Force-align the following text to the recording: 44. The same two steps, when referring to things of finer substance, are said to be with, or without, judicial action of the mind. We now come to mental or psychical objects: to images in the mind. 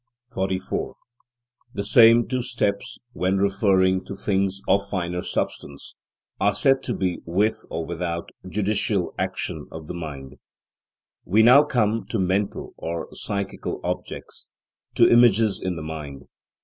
44. 0.33 0.95
The 1.75 1.83
same 1.83 2.27
two 2.27 2.41
steps, 2.41 2.97
when 3.13 3.37
referring 3.37 4.03
to 4.05 4.15
things 4.15 4.59
of 4.67 4.81
finer 4.89 5.21
substance, 5.21 5.93
are 6.39 6.55
said 6.55 6.81
to 6.85 6.95
be 6.95 7.19
with, 7.23 7.63
or 7.69 7.85
without, 7.85 8.31
judicial 8.49 9.13
action 9.19 9.67
of 9.71 9.85
the 9.85 9.93
mind. 9.93 10.37
We 11.23 11.43
now 11.43 11.65
come 11.65 12.07
to 12.09 12.17
mental 12.17 12.73
or 12.77 13.09
psychical 13.13 13.79
objects: 13.83 14.49
to 14.95 15.07
images 15.07 15.61
in 15.63 15.75
the 15.75 15.83
mind. 15.83 16.23